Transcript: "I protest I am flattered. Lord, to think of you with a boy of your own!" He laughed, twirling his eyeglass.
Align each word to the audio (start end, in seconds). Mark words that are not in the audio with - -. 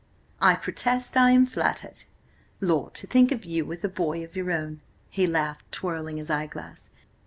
"I 0.41 0.55
protest 0.55 1.15
I 1.15 1.29
am 1.29 1.45
flattered. 1.45 2.05
Lord, 2.59 2.95
to 2.95 3.05
think 3.05 3.31
of 3.31 3.45
you 3.45 3.65
with 3.65 3.83
a 3.83 3.87
boy 3.87 4.23
of 4.23 4.35
your 4.35 4.51
own!" 4.51 4.81
He 5.11 5.27
laughed, 5.27 5.71
twirling 5.71 6.17
his 6.17 6.27
eyeglass. 6.31 6.89